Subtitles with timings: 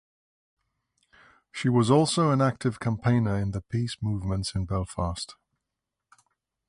[1.51, 5.35] She was also an active campaigner in the peace movements in Belfast.